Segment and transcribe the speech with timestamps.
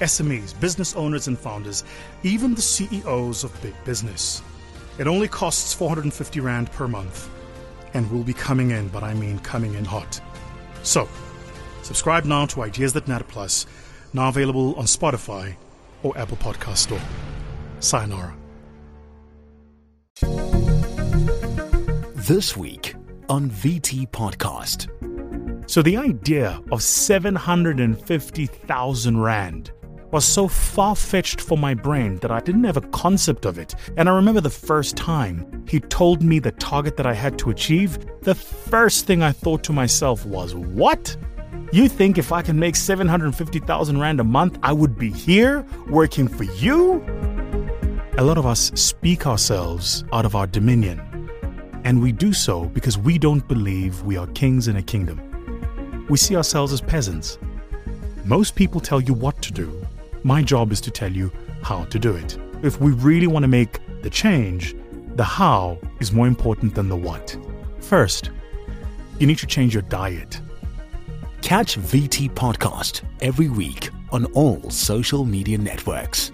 [0.00, 1.84] SMEs, business owners, and founders,
[2.22, 4.42] even the CEOs of big business.
[4.98, 7.28] It only costs 450 Rand per month
[7.94, 10.20] and will be coming in, but I mean coming in hot.
[10.82, 11.08] So,
[11.82, 13.66] subscribe now to Ideas That Matter Plus,
[14.12, 15.56] now available on Spotify
[16.02, 17.00] or Apple Podcast Store.
[17.80, 18.34] Sayonara.
[22.14, 22.94] This week
[23.28, 24.88] on VT Podcast.
[25.68, 29.72] So the idea of 750,000 Rand
[30.14, 33.74] was so far fetched for my brain that I didn't have a concept of it.
[33.96, 37.50] And I remember the first time he told me the target that I had to
[37.50, 41.16] achieve, the first thing I thought to myself was, What?
[41.72, 46.28] You think if I can make 750,000 Rand a month, I would be here working
[46.28, 47.04] for you?
[48.16, 51.00] A lot of us speak ourselves out of our dominion,
[51.82, 56.06] and we do so because we don't believe we are kings in a kingdom.
[56.08, 57.36] We see ourselves as peasants.
[58.24, 59.83] Most people tell you what to do.
[60.26, 61.30] My job is to tell you
[61.62, 62.38] how to do it.
[62.62, 64.74] If we really want to make the change,
[65.16, 67.36] the how is more important than the what.
[67.80, 68.30] First,
[69.18, 70.40] you need to change your diet.
[71.42, 76.32] Catch VT Podcast every week on all social media networks.